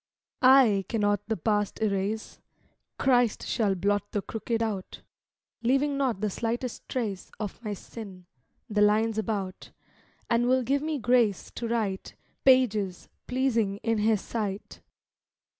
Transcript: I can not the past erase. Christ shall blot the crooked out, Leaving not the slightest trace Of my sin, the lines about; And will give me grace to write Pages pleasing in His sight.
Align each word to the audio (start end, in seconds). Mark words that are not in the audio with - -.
I 0.41 0.83
can 0.89 1.01
not 1.01 1.21
the 1.27 1.37
past 1.37 1.79
erase. 1.79 2.39
Christ 2.97 3.45
shall 3.45 3.75
blot 3.75 4.13
the 4.13 4.23
crooked 4.23 4.63
out, 4.63 5.03
Leaving 5.61 5.95
not 5.95 6.21
the 6.21 6.29
slightest 6.31 6.89
trace 6.89 7.29
Of 7.39 7.63
my 7.63 7.75
sin, 7.75 8.25
the 8.67 8.81
lines 8.81 9.19
about; 9.19 9.69
And 10.27 10.47
will 10.47 10.63
give 10.63 10.81
me 10.81 10.97
grace 10.97 11.51
to 11.51 11.67
write 11.67 12.15
Pages 12.43 13.09
pleasing 13.27 13.77
in 13.83 13.99
His 13.99 14.21
sight. 14.21 14.81